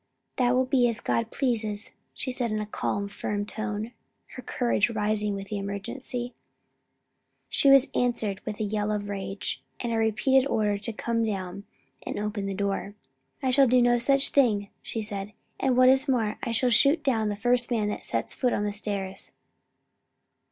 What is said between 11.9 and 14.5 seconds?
and open the door. "I shall do no such